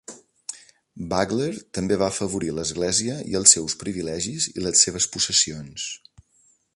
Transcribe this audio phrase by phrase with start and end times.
[1.11, 5.89] Bagler també va afavorir l"església i els seus privilegis i les seves possessions.